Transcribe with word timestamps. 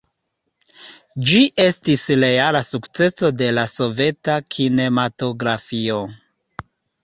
Ĝi 1.31 1.41
estis 1.63 2.05
reala 2.23 2.63
sukceso 2.71 3.31
de 3.43 3.51
la 3.61 3.67
soveta 3.77 4.41
kinematografio. 4.57 6.05